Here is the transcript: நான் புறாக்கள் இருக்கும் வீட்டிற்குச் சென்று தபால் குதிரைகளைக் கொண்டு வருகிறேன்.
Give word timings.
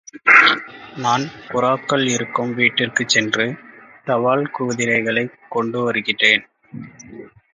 நான் 0.95 1.25
புறாக்கள் 1.47 2.05
இருக்கும் 2.09 2.53
வீட்டிற்குச் 2.53 3.07
சென்று 3.07 3.45
தபால் 4.05 4.45
குதிரைகளைக் 4.51 5.37
கொண்டு 5.49 5.81
வருகிறேன். 5.81 6.43